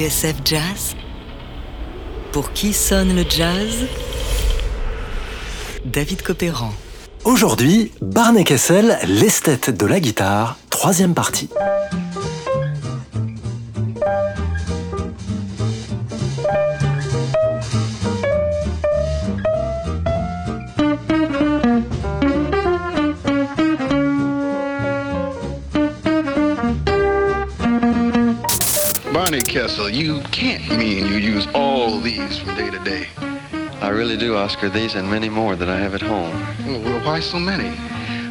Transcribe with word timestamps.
TSF 0.00 0.36
Jazz 0.46 0.96
Pour 2.32 2.54
qui 2.54 2.72
sonne 2.72 3.14
le 3.14 3.22
jazz? 3.28 3.84
David 5.84 6.22
Copéran. 6.22 6.72
Aujourd'hui, 7.24 7.92
Barney 8.00 8.44
Kessel, 8.44 8.98
l'esthète 9.06 9.68
de 9.68 9.84
la 9.84 10.00
guitare, 10.00 10.56
troisième 10.70 11.12
partie. 11.12 11.50
Kessel, 29.50 29.90
you 29.90 30.20
can't 30.30 30.62
mean 30.78 31.06
you 31.06 31.16
use 31.16 31.48
all 31.54 31.98
these 31.98 32.38
from 32.38 32.54
day 32.54 32.70
to 32.70 32.78
day. 32.84 33.08
I 33.80 33.88
really 33.88 34.16
do, 34.16 34.36
Oscar. 34.36 34.68
These 34.68 34.94
and 34.94 35.10
many 35.10 35.28
more 35.28 35.56
that 35.56 35.68
I 35.68 35.76
have 35.76 35.92
at 35.92 36.00
home. 36.00 36.30
Well, 36.64 37.00
why 37.04 37.18
so 37.18 37.40
many? 37.40 37.76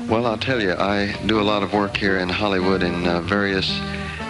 Well, 0.08 0.26
I'll 0.26 0.38
tell 0.38 0.62
you, 0.62 0.76
I 0.80 1.14
do 1.26 1.42
a 1.42 1.44
lot 1.44 1.62
of 1.62 1.73
work 1.73 1.98
here 1.98 2.20
in 2.20 2.30
Hollywood 2.30 2.84
in 2.84 3.06
uh, 3.06 3.20
various 3.20 3.81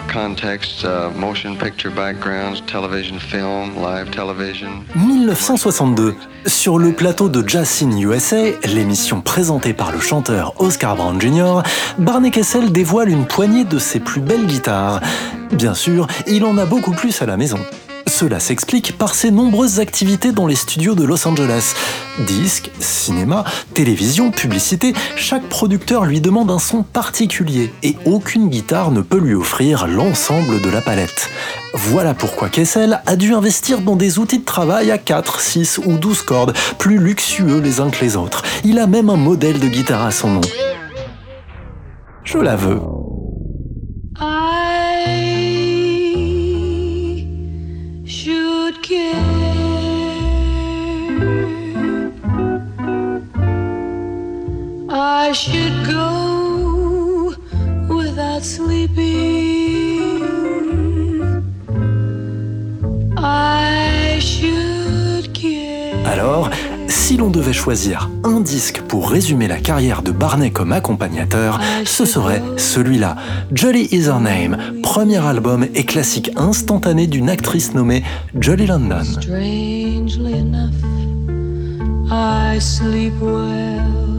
contexts, 0.08 0.84
uh, 0.84 1.12
motion 1.16 1.56
picture 1.56 1.92
backgrounds, 1.92 2.60
television, 2.62 3.20
film, 3.20 3.76
live 3.76 4.10
television. 4.10 4.84
1962. 4.96 6.16
Sur 6.46 6.80
le 6.80 6.92
plateau 6.92 7.28
de 7.28 7.48
Jazz 7.48 7.84
in 7.84 7.96
USA, 7.98 8.50
l'émission 8.64 9.20
présentée 9.20 9.74
par 9.74 9.92
le 9.92 10.00
chanteur 10.00 10.60
Oscar 10.60 10.96
Brown 10.96 11.20
Jr., 11.20 11.60
Barney 11.98 12.32
Kessel 12.32 12.72
dévoile 12.72 13.10
une 13.10 13.26
poignée 13.26 13.64
de 13.64 13.78
ses 13.78 14.00
plus 14.00 14.20
belles 14.20 14.46
guitares. 14.46 15.00
Bien 15.52 15.74
sûr, 15.74 16.06
il 16.26 16.44
en 16.44 16.56
a 16.58 16.64
beaucoup 16.64 16.92
plus 16.92 17.20
à 17.22 17.26
la 17.26 17.36
maison. 17.36 17.58
Cela 18.06 18.40
s'explique 18.40 18.98
par 18.98 19.14
ses 19.14 19.30
nombreuses 19.30 19.80
activités 19.80 20.32
dans 20.32 20.46
les 20.46 20.54
studios 20.54 20.94
de 20.94 21.04
Los 21.04 21.26
Angeles. 21.26 21.74
Disques, 22.26 22.70
cinéma, 22.80 23.44
télévision, 23.72 24.30
publicité, 24.30 24.94
chaque 25.16 25.48
producteur 25.48 26.04
lui 26.04 26.20
demande 26.20 26.50
un 26.50 26.58
son 26.58 26.82
particulier 26.82 27.72
et 27.82 27.96
aucune 28.04 28.48
guitare 28.48 28.90
ne 28.90 29.00
peut 29.00 29.18
lui 29.18 29.34
offrir 29.34 29.86
l'ensemble 29.86 30.60
de 30.60 30.70
la 30.70 30.80
palette. 30.80 31.30
Voilà 31.74 32.14
pourquoi 32.14 32.48
Kessel 32.48 33.00
a 33.06 33.16
dû 33.16 33.32
investir 33.32 33.80
dans 33.80 33.96
des 33.96 34.18
outils 34.18 34.40
de 34.40 34.44
travail 34.44 34.90
à 34.90 34.98
4, 34.98 35.40
6 35.40 35.78
ou 35.84 35.96
12 35.96 36.22
cordes, 36.22 36.54
plus 36.78 36.98
luxueux 36.98 37.60
les 37.60 37.80
uns 37.80 37.90
que 37.90 38.04
les 38.04 38.16
autres. 38.16 38.42
Il 38.64 38.78
a 38.78 38.86
même 38.86 39.08
un 39.08 39.16
modèle 39.16 39.58
de 39.60 39.68
guitare 39.68 40.04
à 40.04 40.10
son 40.10 40.30
nom. 40.30 40.40
Je 42.24 42.38
la 42.38 42.56
veux. 42.56 42.80
I 55.30 55.32
should 55.32 55.86
go 55.86 57.32
without 57.88 58.42
sleeping. 58.42 58.98
I 63.16 64.18
should. 64.18 65.30
Alors, 66.04 66.50
si 66.88 67.16
l'on 67.16 67.30
devait 67.30 67.52
choisir 67.52 68.10
un 68.24 68.40
disque 68.40 68.82
pour 68.88 69.08
résumer 69.08 69.46
la 69.46 69.58
carrière 69.58 70.02
de 70.02 70.10
Barney 70.10 70.50
comme 70.50 70.72
accompagnateur, 70.72 71.60
ce 71.84 72.04
serait 72.04 72.42
celui-là, 72.56 73.14
Jolly 73.52 73.86
Is 73.92 74.08
Her 74.08 74.18
Name, 74.18 74.80
premier 74.82 75.24
album 75.24 75.64
et 75.76 75.84
classique 75.84 76.32
instantané 76.34 77.06
d'une 77.06 77.28
actrice 77.28 77.72
nommée 77.72 78.02
Jolly 78.34 78.66
London. 78.66 79.04
Strangely 79.04 80.40
enough, 80.40 80.74
I 82.10 82.58
sleep 82.58 83.14
well. 83.22 84.09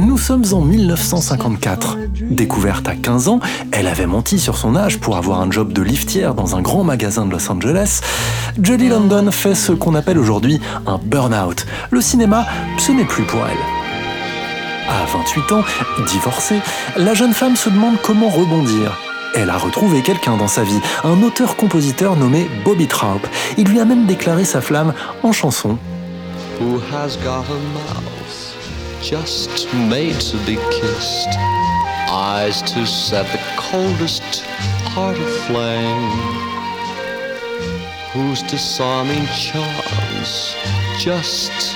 Nous 0.00 0.16
sommes 0.16 0.44
en 0.52 0.60
1954. 0.60 1.98
Découverte 2.30 2.88
à 2.88 2.94
15 2.94 3.28
ans, 3.28 3.40
elle 3.72 3.86
avait 3.86 4.06
menti 4.06 4.38
sur 4.38 4.56
son 4.56 4.74
âge 4.74 4.98
pour 4.98 5.16
avoir 5.16 5.40
un 5.40 5.50
job 5.50 5.72
de 5.72 5.82
liftière 5.82 6.34
dans 6.34 6.56
un 6.56 6.62
grand 6.62 6.84
magasin 6.84 7.26
de 7.26 7.32
Los 7.32 7.50
Angeles. 7.50 8.00
Jolly 8.60 8.88
London 8.88 9.30
fait 9.30 9.54
ce 9.54 9.72
qu'on 9.72 9.94
appelle 9.94 10.18
aujourd'hui 10.18 10.60
un 10.86 10.98
burn-out. 10.98 11.66
Le 11.90 12.00
cinéma, 12.00 12.46
ce 12.78 12.92
n'est 12.92 13.04
plus 13.04 13.24
pour 13.24 13.40
elle. 13.40 13.58
À 14.88 15.04
28 15.06 15.52
ans, 15.52 15.64
divorcée, 16.06 16.60
la 16.96 17.14
jeune 17.14 17.34
femme 17.34 17.56
se 17.56 17.68
demande 17.68 17.96
comment 18.02 18.28
rebondir. 18.28 18.98
Elle 19.34 19.50
a 19.50 19.56
retrouvé 19.56 20.02
quelqu'un 20.02 20.36
dans 20.36 20.48
sa 20.48 20.62
vie, 20.62 20.80
un 21.04 21.22
auteur-compositeur 21.22 22.16
nommé 22.16 22.48
Bobby 22.64 22.86
Traup. 22.86 23.26
Il 23.56 23.68
lui 23.68 23.80
a 23.80 23.84
même 23.84 24.06
déclaré 24.06 24.44
sa 24.44 24.60
flamme 24.60 24.92
en 25.22 25.32
chanson. 25.32 25.78
Just 29.02 29.66
made 29.74 30.20
to 30.20 30.36
be 30.46 30.54
kissed, 30.70 31.28
eyes 32.08 32.62
to 32.62 32.86
set 32.86 33.26
the 33.32 33.38
coldest 33.56 34.22
heart 34.94 35.18
aflame, 35.18 36.08
whose 38.12 38.42
disarming 38.44 39.26
charms 39.26 40.54
just 41.00 41.74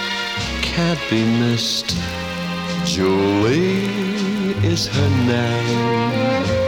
can't 0.63 1.01
be 1.11 1.25
missed. 1.41 1.97
Julie 2.85 3.87
is 4.65 4.87
her 4.87 5.09
name. 5.27 6.66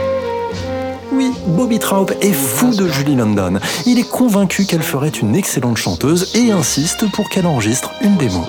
Oui, 1.11 1.31
Bobby 1.47 1.79
Traup 1.79 2.13
est 2.21 2.33
fou 2.33 2.75
de 2.75 2.87
Julie 2.87 3.15
London. 3.15 3.59
Il 3.85 3.99
est 3.99 4.07
convaincu 4.07 4.65
qu'elle 4.65 4.83
ferait 4.83 5.09
une 5.09 5.35
excellente 5.35 5.77
chanteuse 5.77 6.35
et 6.35 6.51
insiste 6.51 7.09
pour 7.11 7.29
qu'elle 7.29 7.47
enregistre 7.47 7.91
une 8.01 8.15
démo. 8.17 8.45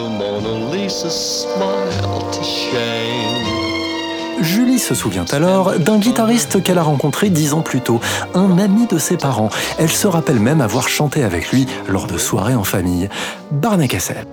Julie 4.41 4.79
se 4.79 4.95
souvient 4.95 5.27
alors 5.33 5.79
d'un 5.79 5.99
guitariste 5.99 6.63
qu'elle 6.63 6.79
a 6.79 6.83
rencontré 6.83 7.31
dix 7.31 7.53
ans 7.55 7.63
plus 7.63 7.81
tôt, 7.81 8.01
un 8.35 8.59
ami 8.59 8.87
de 8.87 8.99
ses 8.99 9.17
parents. 9.17 9.51
Elle 9.79 9.91
se 9.91 10.07
rappelle 10.07 10.41
même 10.41 10.61
avoir 10.61 10.89
chanté 10.89 11.23
avec 11.23 11.51
lui 11.53 11.67
lors 11.89 12.07
de 12.07 12.19
soirées 12.19 12.55
en 12.55 12.65
famille. 12.65 13.09
Barney 13.51 13.89
Kessel. 13.89 14.27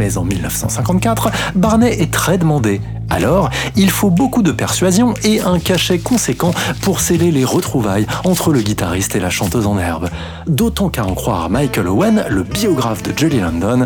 Mais 0.00 0.16
en 0.16 0.24
1954, 0.24 1.28
Barney 1.56 2.00
est 2.00 2.10
très 2.10 2.38
demandé. 2.38 2.80
Alors, 3.10 3.50
il 3.76 3.90
faut 3.90 4.08
beaucoup 4.08 4.40
de 4.40 4.50
persuasion 4.50 5.12
et 5.24 5.42
un 5.42 5.58
cachet 5.58 5.98
conséquent 5.98 6.52
pour 6.80 7.00
sceller 7.00 7.30
les 7.30 7.44
retrouvailles 7.44 8.06
entre 8.24 8.50
le 8.50 8.62
guitariste 8.62 9.14
et 9.14 9.20
la 9.20 9.28
chanteuse 9.28 9.66
en 9.66 9.78
herbe. 9.78 10.08
D'autant 10.46 10.88
qu'à 10.88 11.04
en 11.04 11.12
croire 11.12 11.50
Michael 11.50 11.86
Owen, 11.86 12.24
le 12.30 12.44
biographe 12.44 13.02
de 13.02 13.12
Julie 13.14 13.40
London, 13.40 13.84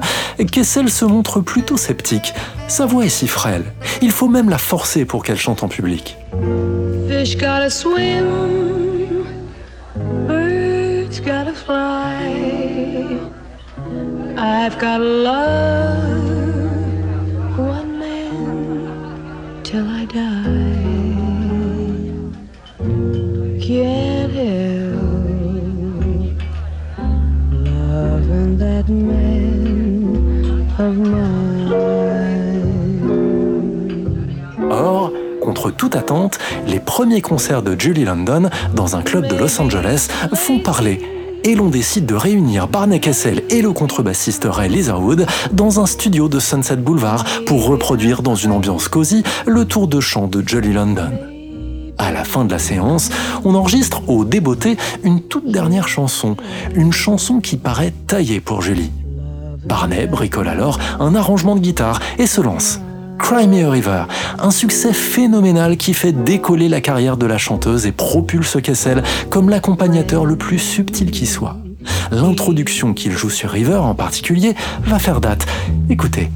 Kessel 0.53 0.89
se 0.89 1.05
montre 1.05 1.41
plutôt 1.41 1.77
sceptique. 1.77 2.33
Sa 2.69 2.87
voix 2.87 3.05
est 3.05 3.09
si 3.09 3.27
frêle. 3.27 3.65
Il 4.01 4.13
faut 4.13 4.29
même 4.29 4.49
la 4.49 4.59
forcer 4.59 5.05
pour 5.05 5.25
qu'elle 5.25 5.41
chante 5.41 5.65
en 5.65 5.69
public. 5.69 6.17
I've 14.47 14.79
gotta 14.79 15.03
love 15.03 16.29
one 17.57 17.99
man 17.99 19.63
till 19.63 19.89
I 19.89 20.05
die. 20.05 20.85
Can't 23.59 24.33
help 24.33 24.69
that 28.59 28.87
man. 28.91 30.67
Or, 34.71 35.11
contre 35.41 35.71
toute 35.71 35.97
attente, 35.97 36.39
les 36.67 36.81
premiers 36.81 37.23
concerts 37.23 37.63
de 37.63 37.75
Julie 37.79 38.05
London 38.05 38.51
dans 38.75 38.95
un 38.95 39.01
club 39.01 39.27
de 39.27 39.37
Los 39.37 39.59
Angeles 39.59 40.09
font 40.35 40.59
parler. 40.59 41.14
Et 41.47 41.55
l'on 41.55 41.69
décide 41.69 42.07
de 42.07 42.15
réunir 42.15 42.69
Barney 42.69 43.01
Kessel 43.01 43.43
et 43.51 43.61
le 43.61 43.71
contrebassiste 43.73 44.49
Ray 44.51 44.71
Leatherwood 44.71 45.27
dans 45.53 45.79
un 45.79 45.85
studio 45.85 46.27
de 46.27 46.41
Sunset 46.41 46.77
Boulevard 46.77 47.23
pour 47.45 47.67
reproduire 47.67 48.23
dans 48.23 48.35
une 48.35 48.51
ambiance 48.51 48.89
cosy 48.89 49.23
le 49.47 49.67
tour 49.67 49.87
de 49.87 50.01
chant 50.01 50.27
de 50.27 50.43
Julie 50.47 50.73
London. 50.73 51.13
À 51.99 52.13
la 52.13 52.25
fin 52.25 52.47
de 52.47 52.51
la 52.51 52.59
séance, 52.59 53.11
on 53.45 53.55
enregistre 53.55 54.09
au 54.09 54.25
débeauté 54.25 54.79
une 55.05 55.21
toute 55.21 55.53
dernière 55.53 55.87
chanson, 55.87 56.37
une 56.75 56.95
chanson 56.95 57.41
qui 57.41 57.59
paraît 57.59 57.93
taillée 58.07 58.41
pour 58.41 58.63
Julie. 58.63 58.91
Barney 59.67 60.07
bricole 60.07 60.49
alors 60.49 60.79
un 60.99 61.15
arrangement 61.15 61.57
de 61.57 61.61
guitare 61.61 62.01
et 62.19 62.27
se 62.27 62.41
lance. 62.41 62.81
Cry 63.19 63.47
Me 63.47 63.65
a 63.65 63.71
River, 63.71 64.05
un 64.39 64.51
succès 64.51 64.93
phénoménal 64.93 65.77
qui 65.77 65.95
fait 65.95 66.13
décoller 66.13 66.69
la 66.69 66.81
carrière 66.81 67.17
de 67.17 67.27
la 67.27 67.39
chanteuse 67.39 67.87
et 67.87 67.93
propulse 67.93 68.59
Kessel 68.63 69.03
comme 69.31 69.49
l'accompagnateur 69.49 70.25
le 70.25 70.37
plus 70.37 70.59
subtil 70.59 71.11
qui 71.11 71.27
soit. 71.27 71.57
L'introduction 72.11 72.95
qu'il 72.95 73.13
joue 73.13 73.31
sur 73.31 73.51
River 73.51 73.77
en 73.77 73.95
particulier 73.95 74.55
va 74.85 74.99
faire 74.99 75.21
date. 75.21 75.47
Écoutez. 75.89 76.31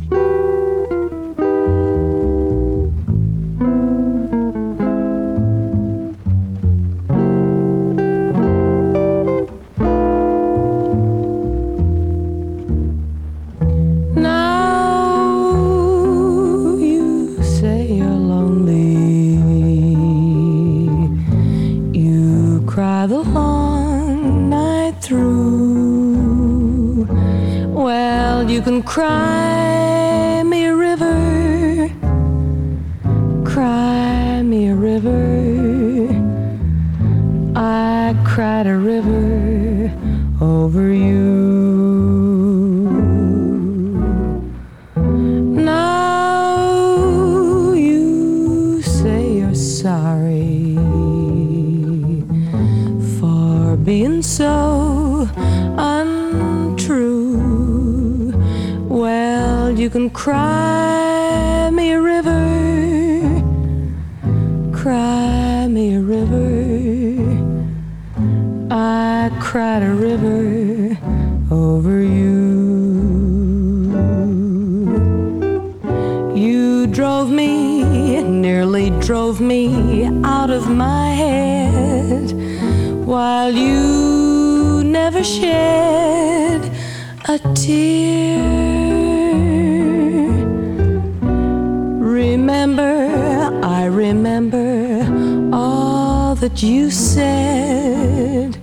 Cry 60.14 61.70
me 61.70 61.92
a 61.92 62.00
river, 62.00 63.42
cry 64.72 65.66
me 65.68 65.94
a 65.96 66.00
river. 66.00 67.18
I 68.70 69.30
cried 69.40 69.82
a 69.82 69.92
river 69.92 70.96
over 71.50 72.00
you. 72.02 72.38
You 76.34 76.86
drove 76.86 77.30
me, 77.30 78.22
nearly 78.22 78.90
drove 79.00 79.40
me 79.40 80.06
out 80.24 80.50
of 80.50 80.68
my 80.70 81.10
head, 81.10 82.32
while 83.06 83.50
you 83.50 84.82
never 84.84 85.22
shed 85.22 86.72
a 87.28 87.38
tear. 87.54 89.07
Remember 93.98 95.02
all 95.52 96.36
that 96.36 96.62
you 96.62 96.88
said. 96.88 98.56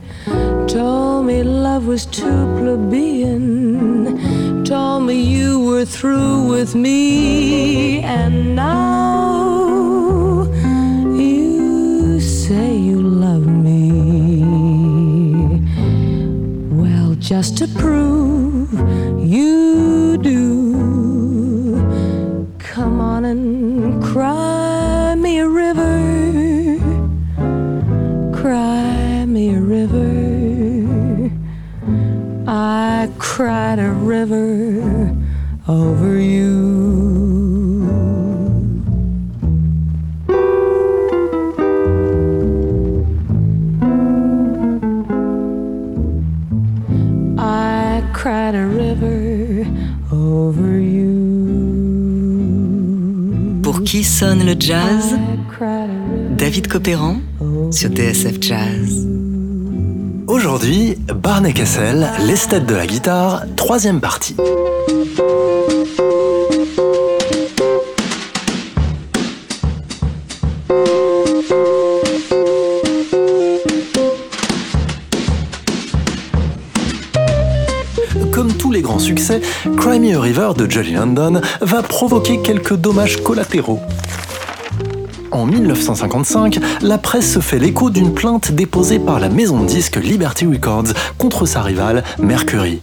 Told 0.66 1.26
me 1.26 1.44
love 1.44 1.88
was 1.88 2.06
too 2.06 2.46
plebeian. 2.58 4.16
Told 4.64 5.04
me 5.04 5.22
you 5.22 5.60
were 5.60 5.84
through 5.84 6.48
with 6.48 6.74
me. 6.74 8.00
And 8.00 8.56
now 8.56 10.44
you 11.24 12.22
say 12.22 12.74
you 12.78 13.02
love 13.02 13.46
me. 13.46 13.92
Well, 16.82 17.16
just 17.16 17.58
to 17.58 17.68
prove 17.68 18.72
you 19.20 20.18
do, 20.18 20.65
cried 33.36 33.80
a 33.80 33.92
river 33.92 35.14
over 35.68 36.18
you. 36.18 37.86
I 47.38 48.02
cried 48.14 48.56
a 48.56 48.66
river 48.68 49.66
over 50.14 50.80
you. 50.80 51.20
Pour 53.62 53.84
qui 53.84 54.06
sonne 54.06 54.46
le 54.46 54.56
jazz? 54.58 55.14
David 56.38 56.70
Copéran 56.70 57.18
sur 57.72 57.90
TSF 57.90 58.40
Jazz. 58.40 59.15
Aujourd'hui, 60.28 60.98
Barney 61.14 61.54
Kessel, 61.54 62.10
l'esthète 62.26 62.66
de 62.66 62.74
la 62.74 62.88
guitare, 62.88 63.44
troisième 63.56 64.02
partie. 64.02 64.36
Comme 78.32 78.54
tous 78.54 78.72
les 78.72 78.82
grands 78.82 79.00
succès, 79.00 79.42
Cry 79.78 80.00
Me 80.00 80.18
a 80.18 80.20
River 80.20 80.50
de 80.58 80.70
Jolly 80.70 80.94
London 80.94 81.40
va 81.62 81.84
provoquer 81.84 82.42
quelques 82.42 82.76
dommages 82.76 83.22
collatéraux. 83.22 83.80
En 85.36 85.46
1955, 85.46 86.60
la 86.82 86.98
presse 86.98 87.34
se 87.34 87.42
fait 87.42 87.60
l'écho 87.60 87.90
d'une 87.90 88.14
plainte 88.14 88.54
déposée 88.54 89.00
par 89.00 89.20
la 89.20 89.28
maison 89.28 89.60
de 89.60 89.68
disques 89.68 89.98
Liberty 89.98 90.46
Records 90.46 90.94
contre 91.18 91.46
sa 91.46 91.62
rivale 91.62 92.06
Mercury. 92.20 92.82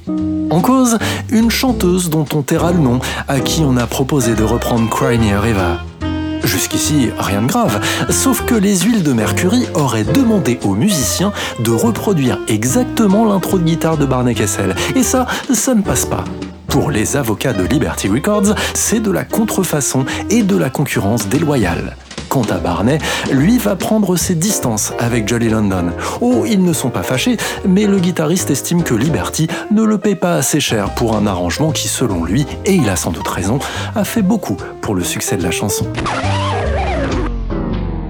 En 0.51 0.61
cause, 0.61 0.99
une 1.31 1.51
chanteuse 1.51 2.11
dont 2.11 2.27
on 2.35 2.43
taira 2.43 2.73
le 2.73 2.79
nom, 2.79 3.01
à 3.27 3.41
qui 3.41 3.63
on 3.63 3.79
a 3.79 3.87
proposé 3.87 4.35
de 4.35 4.43
reprendre 4.43 4.91
Cry 4.91 5.17
Me. 5.17 6.47
Jusqu'ici, 6.47 7.09
rien 7.19 7.41
de 7.41 7.47
grave, 7.47 7.81
sauf 8.11 8.45
que 8.45 8.55
les 8.55 8.81
huiles 8.81 9.03
de 9.03 9.15
Mercury 9.15 9.65
auraient 9.73 10.05
demandé 10.05 10.61
aux 10.63 10.75
musiciens 10.75 11.33
de 11.61 11.71
reproduire 11.71 12.39
exactement 12.49 13.25
l'intro 13.25 13.57
de 13.57 13.65
guitare 13.65 13.97
de 13.97 14.05
Barney 14.05 14.35
Kessel. 14.35 14.77
Et 14.95 15.03
ça, 15.03 15.27
ça 15.55 15.75
ne 15.75 15.81
passe 15.81 16.05
pas. 16.05 16.25
Pour 16.67 16.91
les 16.91 17.17
avocats 17.17 17.55
de 17.55 17.65
Liberty 17.65 18.09
Records, 18.09 18.55
c'est 18.75 19.01
de 19.01 19.11
la 19.11 19.25
contrefaçon 19.25 20.05
et 20.29 20.43
de 20.43 20.57
la 20.59 20.69
concurrence 20.69 21.29
déloyale. 21.29 21.97
Quant 22.33 22.47
à 22.49 22.57
Barney, 22.57 22.97
lui 23.31 23.59
va 23.59 23.77
prendre 23.77 24.17
ses 24.17 24.35
distances 24.35 24.95
avec 24.99 25.29
Jolly 25.29 25.51
London. 25.51 25.93
Oh, 26.23 26.47
ils 26.49 26.65
ne 26.65 26.73
sont 26.73 26.89
pas 26.89 27.03
fâchés, 27.03 27.37
mais 27.69 27.85
le 27.85 27.99
guitariste 27.99 28.51
estime 28.51 28.83
que 28.83 28.95
Liberty 28.95 29.49
ne 29.71 29.83
le 29.83 29.99
paye 29.99 30.15
pas 30.15 30.37
assez 30.37 30.59
cher 30.59 30.95
pour 30.95 31.15
un 31.15 31.27
arrangement 31.27 31.73
qui, 31.73 31.89
selon 31.89 32.25
lui, 32.25 32.47
et 32.65 32.73
il 32.73 32.89
a 32.89 32.97
sans 32.97 33.11
doute 33.11 33.29
raison, 33.29 33.59
a 33.95 34.05
fait 34.05 34.23
beaucoup 34.23 34.57
pour 34.81 34.95
le 34.95 35.05
succès 35.05 35.37
de 35.37 35.43
la 35.43 35.51
chanson. 35.51 35.87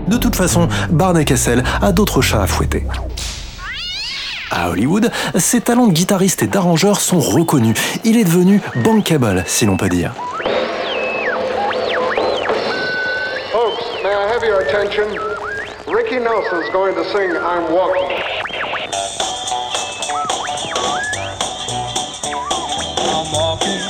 De 0.07 0.19
toute 0.19 0.37
façon, 0.37 0.69
Barney 0.89 1.25
Kessel 1.25 1.65
a 1.81 1.91
d'autres 1.91 2.23
chats 2.23 2.43
à 2.43 2.47
fouetter. 2.47 2.87
À 4.53 4.71
Hollywood, 4.71 5.11
ses 5.35 5.61
talents 5.63 5.89
de 5.89 5.93
guitariste 5.93 6.45
et 6.45 6.47
d'arrangeur 6.47 7.01
sont 7.01 7.19
reconnus. 7.19 7.77
Il 8.05 8.17
est 8.17 8.25
devenu 8.25 8.61
bankable, 8.85 9.43
si 9.49 9.67
l'on 9.67 9.77
peut 9.77 9.89
dire. 9.89 10.15
May 14.13 14.19
I 14.19 14.29
have 14.29 14.45
your 14.45 14.61
attention? 14.61 15.09
Ricky 15.91 16.19
Nelson's 16.19 16.69
going 16.71 16.95
to 16.97 17.05
sing 17.13 17.35
I'm 17.35 17.73
Walking. 17.73 18.11
I'm 23.05 23.33
walking, 23.33 23.81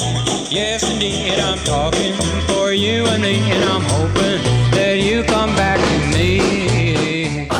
yes 0.49 0.89
indeed, 0.89 1.41
I'm 1.41 1.59
talking 1.65 2.15
for 2.47 2.73
you 2.73 3.05
and 3.07 3.23
me, 3.23 3.39
and 3.51 3.65
I'm 3.65 3.83
hoping 3.83 4.43
that 4.77 5.01
you 5.03 5.25
come 5.25 5.55
back 5.57 5.79
to 5.81 6.07
me. 6.07 6.12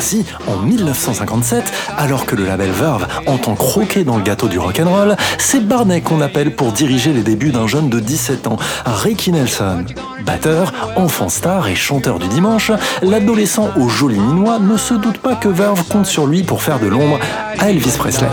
Ainsi, 0.03 0.25
en 0.47 0.57
1957, 0.57 1.63
alors 1.97 2.25
que 2.25 2.35
le 2.35 2.45
label 2.45 2.71
Verve 2.71 3.07
entend 3.25 3.55
croquer 3.55 4.03
dans 4.03 4.17
le 4.17 4.21
gâteau 4.21 4.49
du 4.49 4.59
rock'n'roll, 4.59 5.15
c'est 5.37 5.65
Barney 5.65 6.01
qu'on 6.01 6.19
appelle 6.19 6.53
pour 6.53 6.73
diriger 6.73 7.13
les 7.13 7.21
débuts 7.21 7.51
d'un 7.53 7.67
jeune 7.67 7.87
de 7.87 8.01
17 8.01 8.47
ans, 8.47 8.57
Ricky 8.85 9.31
Nelson. 9.31 9.85
Batteur, 10.25 10.73
enfant 10.97 11.29
star 11.29 11.69
et 11.69 11.75
chanteur 11.75 12.19
du 12.19 12.27
dimanche, 12.27 12.69
l'adolescent 13.01 13.69
au 13.77 13.87
joli 13.87 14.19
minois 14.19 14.59
ne 14.59 14.75
se 14.75 14.93
doute 14.93 15.19
pas 15.19 15.35
que 15.35 15.47
Verve 15.47 15.81
compte 15.85 16.05
sur 16.05 16.27
lui 16.27 16.43
pour 16.43 16.61
faire 16.61 16.79
de 16.81 16.87
l'ombre 16.87 17.17
à 17.57 17.69
Elvis 17.69 17.95
Presley. 17.97 18.27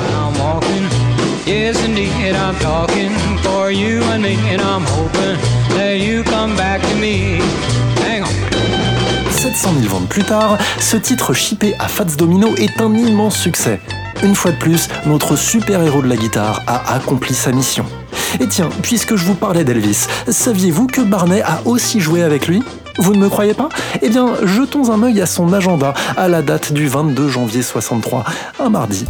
Hang 9.42 9.46
on. 9.46 9.50
700 9.50 9.72
000 9.80 9.94
ventes 9.94 10.08
plus 10.08 10.24
tard, 10.24 10.58
ce 10.78 10.96
titre 10.96 11.32
chippé 11.32 11.74
à 11.78 11.88
Fats 11.88 12.04
Domino 12.04 12.54
est 12.56 12.80
un 12.80 12.92
immense 12.94 13.36
succès. 13.36 13.80
Une 14.22 14.34
fois 14.34 14.52
de 14.52 14.56
plus, 14.56 14.88
notre 15.06 15.36
super-héros 15.36 16.02
de 16.02 16.08
la 16.08 16.16
guitare 16.16 16.62
a 16.66 16.94
accompli 16.94 17.34
sa 17.34 17.52
mission. 17.52 17.86
Et 18.38 18.46
tiens, 18.46 18.68
puisque 18.82 19.16
je 19.16 19.24
vous 19.24 19.34
parlais 19.34 19.64
d'Elvis, 19.64 20.06
saviez-vous 20.28 20.86
que 20.86 21.00
Barney 21.00 21.40
a 21.42 21.62
aussi 21.64 22.00
joué 22.00 22.22
avec 22.22 22.46
lui? 22.46 22.62
Vous 22.98 23.14
ne 23.14 23.18
me 23.18 23.28
croyez 23.28 23.54
pas? 23.54 23.68
Eh 24.02 24.08
bien, 24.08 24.34
jetons 24.44 24.90
un 24.92 25.02
œil 25.02 25.20
à 25.20 25.26
son 25.26 25.52
agenda 25.52 25.94
à 26.16 26.28
la 26.28 26.42
date 26.42 26.72
du 26.72 26.86
22 26.86 27.28
janvier 27.28 27.62
63, 27.62 28.24
un 28.60 28.68
mardi. 28.68 29.06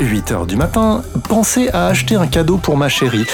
8h 0.00 0.46
du 0.46 0.56
matin, 0.56 1.02
pensez 1.28 1.68
à 1.70 1.86
acheter 1.86 2.16
un 2.16 2.26
cadeau 2.26 2.56
pour 2.56 2.76
ma 2.76 2.88
chérie. 2.88 3.26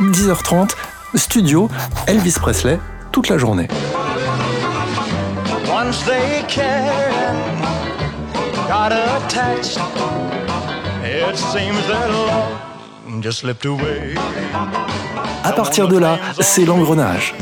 10h30, 0.00 0.70
studio, 1.14 1.68
Elvis 2.06 2.36
Presley, 2.40 2.80
toute 3.18 3.30
la 3.30 3.38
journée. 3.38 3.66
Once 5.68 6.04
they 6.04 6.44
cared, 6.46 7.34
got 8.68 8.92
attached. 8.92 9.80
It 11.02 11.36
seems 11.36 11.84
that 11.88 12.10
love 12.10 13.20
just 13.20 13.40
slipped 13.40 13.66
away. 13.66 14.14
À 15.42 15.50
partir 15.50 15.88
de 15.88 15.98
là, 15.98 16.20
c'est 16.38 16.64
l'engrenage. 16.64 17.34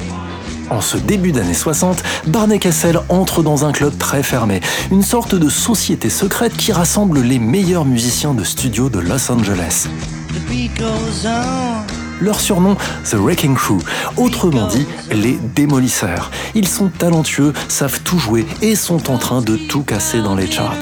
En 0.71 0.81
ce 0.81 0.97
début 0.97 1.33
d'année 1.33 1.53
60, 1.53 2.03
Barney 2.29 2.59
Kessel 2.59 2.99
entre 3.11 3.43
dans 3.43 3.67
un 3.67 3.73
club 3.73 3.99
très 3.99 4.23
fermé, 4.23 4.63
une 4.91 5.03
sorte 5.03 5.35
de 5.35 5.51
société 5.51 6.09
secrète 6.09 6.57
qui 6.57 6.73
rassemble 6.73 7.21
les 7.21 7.39
meilleurs 7.39 7.85
musiciens 7.85 8.33
de 8.33 8.45
studio 8.45 8.89
de 8.89 9.01
Los 9.01 9.31
Angeles. 9.31 9.89
The 10.29 10.41
beat 10.49 10.75
goes 10.79 11.27
on. 11.27 11.96
Leur 12.21 12.41
surnom, 12.41 12.77
The 13.05 13.15
Wrecking 13.15 13.55
Crew, 13.55 13.79
autrement 14.17 14.67
dit, 14.67 14.87
les 15.11 15.39
démolisseurs. 15.55 16.31
Ils 16.55 16.69
sont 16.69 16.89
talentueux, 16.89 17.53
savent 17.69 18.01
tout 18.03 18.19
jouer 18.19 18.47
et 18.63 18.75
sont 18.75 19.11
en 19.11 19.19
train 19.19 19.43
de 19.43 19.57
tout 19.57 19.83
casser 19.83 20.23
dans 20.23 20.35
les 20.35 20.51
charts. 20.51 20.75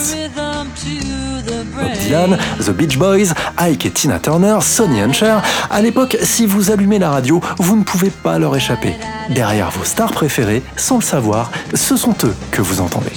Bob 1.77 1.93
Dylan, 1.93 2.39
The 2.61 2.71
Beach 2.71 2.99
Boys, 2.99 3.35
Ike 3.59 3.87
et 3.87 3.91
Tina 3.91 4.19
Turner, 4.19 4.59
Sonny 4.61 5.03
and 5.03 5.13
Cher. 5.13 5.43
À 5.71 5.83
l'époque, 5.83 6.17
si 6.23 6.47
vous 6.47 6.71
allumez 6.71 6.99
la 6.99 7.11
radio, 7.11 7.41
vous 7.59 7.77
ne 7.77 7.83
pouvez 7.83 8.11
pas 8.11 8.39
leur 8.39 8.55
échapper. 8.55 8.95
Derrière 9.31 9.71
vos 9.71 9.85
stars 9.85 10.13
préférées, 10.13 10.63
sans 10.77 10.97
le 10.97 11.03
savoir, 11.03 11.51
ce 11.75 11.97
sont 11.97 12.15
eux 12.25 12.35
que 12.51 12.63
vous 12.63 12.81
entendez. 12.81 13.13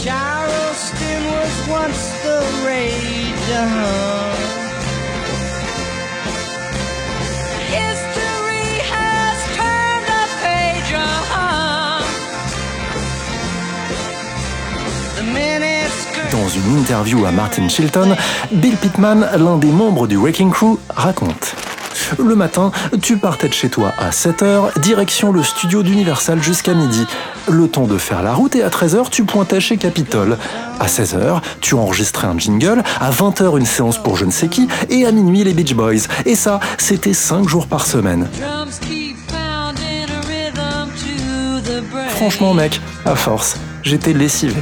Dans 16.47 16.53
une 16.53 16.77
interview 16.79 17.25
à 17.25 17.31
Martin 17.31 17.67
Chilton, 17.67 18.15
Bill 18.53 18.77
Pittman, 18.77 19.27
l'un 19.37 19.57
des 19.57 19.67
membres 19.67 20.07
du 20.07 20.15
Wrecking 20.15 20.49
Crew, 20.49 20.79
raconte 20.95 21.55
Le 22.19 22.35
matin, 22.37 22.71
tu 23.01 23.17
partais 23.17 23.49
de 23.49 23.53
chez 23.53 23.67
toi 23.67 23.91
à 23.99 24.11
7h, 24.11 24.79
direction 24.79 25.33
le 25.33 25.43
studio 25.43 25.83
d'Universal 25.83 26.41
jusqu'à 26.41 26.73
midi. 26.73 27.05
Le 27.49 27.67
temps 27.67 27.85
de 27.85 27.97
faire 27.97 28.23
la 28.23 28.33
route 28.33 28.55
et 28.55 28.63
à 28.63 28.69
13h, 28.69 29.09
tu 29.09 29.25
pointais 29.25 29.59
chez 29.59 29.75
Capitol. 29.75 30.37
À 30.79 30.85
16h, 30.85 31.41
tu 31.59 31.75
enregistrais 31.75 32.27
un 32.27 32.37
jingle, 32.39 32.81
à 33.01 33.11
20h, 33.11 33.57
une 33.57 33.65
séance 33.65 33.97
pour 33.97 34.15
je 34.15 34.23
ne 34.23 34.31
sais 34.31 34.47
qui, 34.47 34.69
et 34.89 35.05
à 35.05 35.11
minuit, 35.11 35.43
les 35.43 35.51
Beach 35.51 35.73
Boys. 35.73 36.07
Et 36.25 36.35
ça, 36.35 36.61
c'était 36.77 37.13
5 37.13 37.45
jours 37.45 37.67
par 37.67 37.85
semaine. 37.85 38.29
Franchement, 42.07 42.53
mec, 42.53 42.79
à 43.03 43.15
force, 43.15 43.57
j'étais 43.83 44.13
lessivé. 44.13 44.55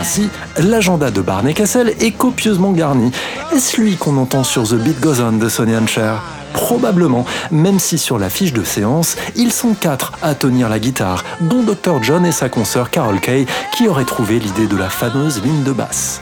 Ainsi, 0.00 0.28
l'agenda 0.58 1.10
de 1.10 1.20
Barney 1.20 1.54
Castle 1.54 1.94
est 2.00 2.12
copieusement 2.12 2.72
garni. 2.72 3.12
Est-ce 3.54 3.80
lui 3.80 3.96
qu'on 3.96 4.16
entend 4.16 4.44
sur 4.44 4.64
The 4.64 4.74
Beat 4.74 5.00
Goes 5.00 5.20
On 5.20 5.32
de 5.32 5.48
Sonny 5.48 5.74
Cher 5.86 6.22
Probablement, 6.52 7.24
même 7.50 7.78
si 7.78 7.98
sur 7.98 8.18
la 8.18 8.28
fiche 8.28 8.52
de 8.52 8.62
séance, 8.64 9.16
ils 9.36 9.52
sont 9.52 9.74
quatre 9.74 10.12
à 10.22 10.34
tenir 10.34 10.68
la 10.68 10.78
guitare, 10.78 11.24
dont 11.40 11.62
Dr. 11.62 12.02
John 12.02 12.26
et 12.26 12.32
sa 12.32 12.48
consoeur 12.48 12.90
Carol 12.90 13.20
Kay, 13.20 13.46
qui 13.74 13.88
auraient 13.88 14.04
trouvé 14.04 14.38
l'idée 14.38 14.66
de 14.66 14.76
la 14.76 14.90
fameuse 14.90 15.42
ligne 15.42 15.62
de 15.62 15.72
basse. 15.72 16.20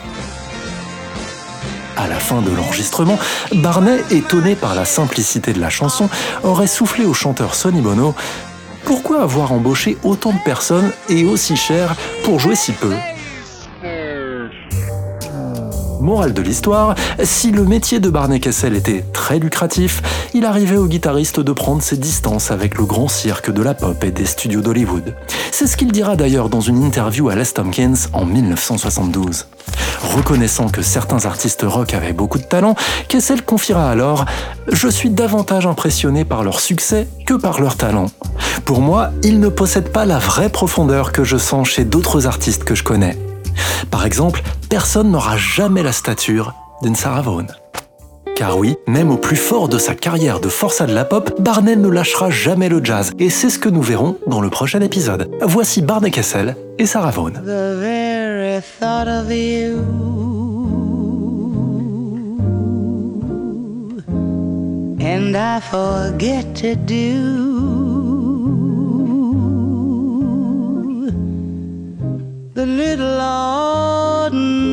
À 1.97 2.07
la 2.07 2.17
fin 2.17 2.41
de 2.41 2.51
l'enregistrement, 2.51 3.19
Barney, 3.53 3.99
étonné 4.11 4.55
par 4.55 4.75
la 4.75 4.85
simplicité 4.85 5.53
de 5.53 5.61
la 5.61 5.71
chanson, 5.71 6.09
aurait 6.43 6.67
soufflé 6.67 7.05
au 7.05 7.13
chanteur 7.13 7.55
Sonny 7.55 7.81
Bono 7.81 8.15
Pourquoi 8.85 9.23
avoir 9.23 9.53
embauché 9.53 9.99
autant 10.05 10.33
de 10.33 10.43
personnes 10.45 10.91
et 11.09 11.25
aussi 11.25 11.57
cher 11.57 11.95
pour 12.25 12.39
jouer 12.39 12.55
si 12.55 12.73
peu? 12.73 12.95
Morale 16.01 16.33
de 16.33 16.41
l'histoire, 16.41 16.95
si 17.23 17.51
le 17.51 17.65
métier 17.65 18.01
de 18.01 18.09
Barney 18.09 18.41
Kessel 18.41 18.75
était 18.75 19.05
très 19.13 19.39
lucratif, 19.39 20.03
il 20.33 20.47
arrivait 20.47 20.77
au 20.77 20.87
guitariste 20.87 21.41
de 21.41 21.53
prendre 21.53 21.83
ses 21.83 21.97
distances 21.99 22.51
avec 22.51 22.79
le 22.79 22.85
grand 22.85 23.09
cirque 23.09 23.51
de 23.51 23.63
la 23.63 23.75
pop 23.75 24.03
et 24.03 24.11
des 24.11 24.25
studios 24.25 24.63
d'Hollywood. 24.63 25.15
C'est 25.51 25.67
ce 25.67 25.77
qu'il 25.77 25.93
dira 25.93 26.17
d'ailleurs 26.17 26.49
dans 26.49 26.61
une 26.61 26.83
interview 26.83 27.29
à 27.29 27.35
Les 27.35 27.45
Tompkins 27.45 27.95
en 28.15 28.25
1972. 28.25 29.47
Reconnaissant 30.03 30.69
que 30.69 30.81
certains 30.81 31.27
artistes 31.27 31.65
rock 31.67 31.93
avaient 31.93 32.15
beaucoup 32.15 32.39
de 32.39 32.45
talent, 32.45 32.75
Kessel 33.09 33.43
confiera 33.43 33.91
alors 33.91 34.25
Je 34.73 34.89
suis 34.89 35.11
davantage 35.11 35.67
impressionné 35.67 36.25
par 36.25 36.45
leur 36.45 36.61
succès 36.61 37.09
que 37.27 37.35
par 37.35 37.61
leur 37.61 37.77
talent. 37.77 38.07
Pour 38.65 38.81
moi, 38.81 39.11
ils 39.23 39.39
ne 39.39 39.49
possèdent 39.49 39.93
pas 39.93 40.07
la 40.07 40.19
vraie 40.19 40.49
profondeur 40.49 41.13
que 41.13 41.25
je 41.25 41.37
sens 41.37 41.69
chez 41.69 41.85
d'autres 41.85 42.27
artistes 42.27 42.65
que 42.65 42.75
je 42.75 42.85
connais. 42.85 43.19
Par 43.91 44.07
exemple, 44.07 44.43
personne 44.71 45.11
n'aura 45.11 45.37
jamais 45.37 45.83
la 45.83 45.91
stature 45.93 46.55
d'une 46.81 46.95
Sarah 46.95 47.23
Vaughan. 47.23 47.49
Car 48.37 48.57
oui, 48.57 48.77
même 48.87 49.11
au 49.11 49.17
plus 49.17 49.37
fort 49.37 49.69
de 49.69 49.77
sa 49.77 49.95
carrière 49.95 50.41
de 50.41 50.49
forçat 50.49 50.87
de 50.87 50.95
la 50.95 51.05
pop, 51.05 51.43
Barney 51.43 51.77
ne 51.77 51.89
lâchera 51.89 52.31
jamais 52.31 52.69
le 52.69 52.83
jazz, 52.83 53.11
et 53.19 53.29
c'est 53.29 53.51
ce 53.51 53.59
que 53.59 53.69
nous 53.69 53.83
verrons 53.83 54.17
dans 54.29 54.41
le 54.41 54.49
prochain 54.49 54.81
épisode. 54.81 55.29
Voici 55.43 55.83
Barney 55.83 56.11
Kessel 56.11 56.57
et 56.79 56.87
Sarah 56.87 57.11
Vaughan. 57.11 57.33
And 65.03 65.37
I 65.37 65.61
forget 65.61 66.55
to 66.57 66.75
do 66.77 67.91
the 72.55 72.67
little 72.67 73.21
sudden 74.31 74.70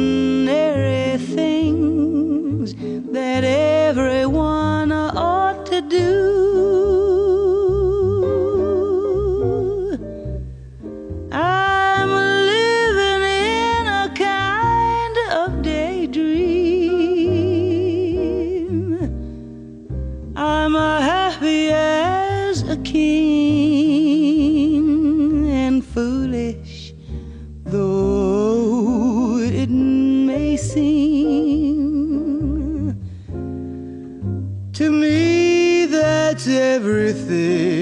everything. 36.49 37.76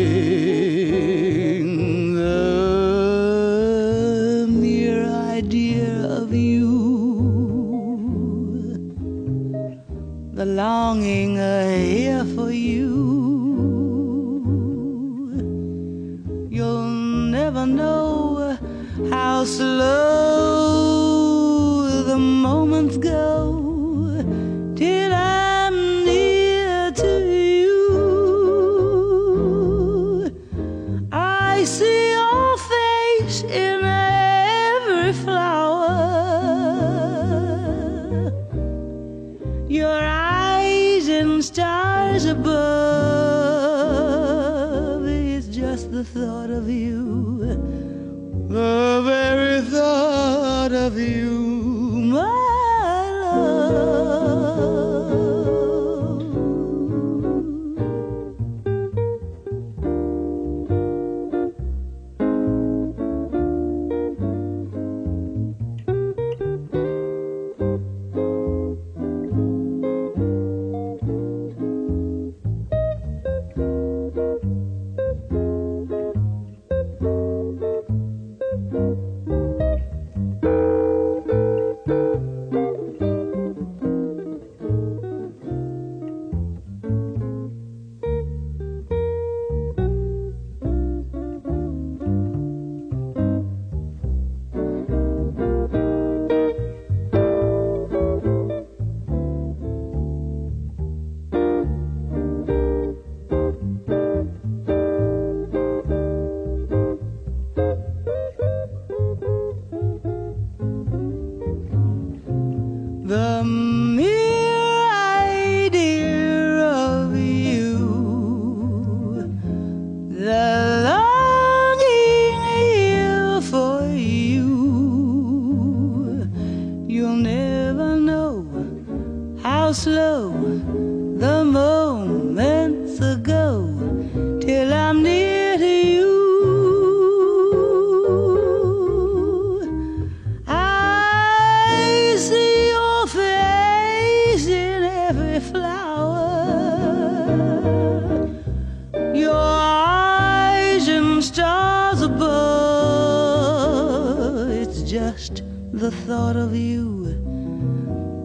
thought 156.05 156.35
of 156.35 156.55
you, 156.55 157.05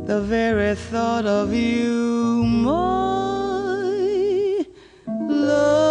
the 0.06 0.20
very 0.20 0.74
thought 0.74 1.24
of 1.24 1.54
you, 1.54 2.44
my 2.44 3.86
love. 5.06 5.89